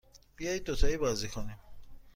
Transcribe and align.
بیایید 0.35 0.63
دوتایی 0.63 0.97
بازی 0.97 1.27
کنیم. 1.27 1.59